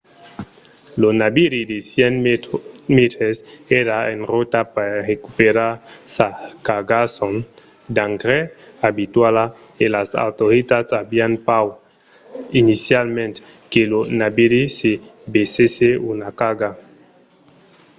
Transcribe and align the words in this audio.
lo 1.01 1.09
naviri 1.21 1.61
de 1.71 1.77
100 1.91 2.13
mètres 2.97 3.35
èra 3.81 3.97
en 4.13 4.19
rota 4.31 4.61
per 4.75 4.91
recuperar 5.11 5.73
sa 6.15 6.27
cargason 6.67 7.35
d'engrais 7.95 8.51
abituala 8.89 9.45
e 9.83 9.85
las 9.95 10.09
autoritats 10.25 10.91
avián 11.03 11.33
paur 11.47 11.71
inicialament 12.61 13.35
que 13.71 13.81
lo 13.91 13.99
naviri 14.21 14.63
ne 14.73 14.91
versèsse 15.33 15.89
una 16.11 16.29
carga 16.39 16.69